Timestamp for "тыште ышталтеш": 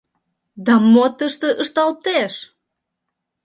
1.17-2.33